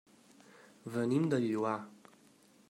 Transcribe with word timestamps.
Venim 0.95 1.29
del 1.35 1.47
Lloar. 1.53 1.77